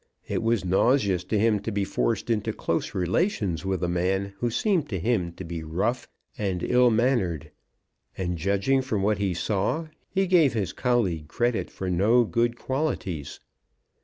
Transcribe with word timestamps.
It 0.27 0.41
was 0.41 0.65
nauseous 0.65 1.23
to 1.25 1.37
him 1.37 1.59
to 1.59 1.71
be 1.71 1.83
forced 1.83 2.31
into 2.31 2.53
close 2.53 2.95
relations 2.95 3.63
with 3.63 3.83
a 3.83 3.87
man 3.87 4.33
who 4.39 4.49
seemed 4.49 4.89
to 4.89 4.97
him 4.99 5.31
to 5.33 5.43
be 5.43 5.61
rough 5.61 6.09
and 6.39 6.63
ill 6.63 6.89
mannered. 6.89 7.51
And, 8.17 8.35
judging 8.35 8.81
from 8.81 9.03
what 9.03 9.19
he 9.19 9.35
saw, 9.35 9.89
he 10.09 10.25
gave 10.25 10.53
his 10.53 10.73
colleague 10.73 11.27
credit 11.27 11.69
for 11.69 11.87
no 11.91 12.23
good 12.23 12.57
qualities. 12.57 13.39